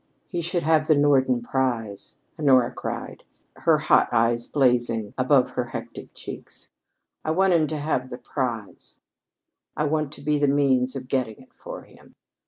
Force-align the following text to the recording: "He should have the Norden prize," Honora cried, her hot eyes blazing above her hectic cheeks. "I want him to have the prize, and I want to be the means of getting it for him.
"He 0.25 0.41
should 0.41 0.63
have 0.63 0.87
the 0.87 0.97
Norden 0.97 1.43
prize," 1.43 2.15
Honora 2.39 2.71
cried, 2.71 3.23
her 3.55 3.77
hot 3.77 4.09
eyes 4.11 4.47
blazing 4.47 5.13
above 5.15 5.51
her 5.51 5.65
hectic 5.65 6.11
cheeks. 6.15 6.71
"I 7.23 7.29
want 7.29 7.53
him 7.53 7.67
to 7.67 7.77
have 7.77 8.09
the 8.09 8.17
prize, 8.17 8.97
and 9.77 9.85
I 9.85 9.87
want 9.91 10.11
to 10.13 10.21
be 10.21 10.39
the 10.39 10.47
means 10.47 10.95
of 10.95 11.07
getting 11.07 11.39
it 11.39 11.53
for 11.53 11.83
him. 11.83 12.15